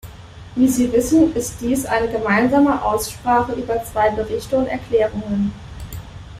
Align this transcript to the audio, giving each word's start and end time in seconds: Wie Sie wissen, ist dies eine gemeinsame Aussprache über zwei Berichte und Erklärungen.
Wie 0.55 0.67
Sie 0.67 0.91
wissen, 0.91 1.31
ist 1.35 1.61
dies 1.61 1.85
eine 1.85 2.11
gemeinsame 2.11 2.83
Aussprache 2.83 3.51
über 3.51 3.83
zwei 3.83 4.09
Berichte 4.09 4.57
und 4.57 4.65
Erklärungen. 4.65 5.53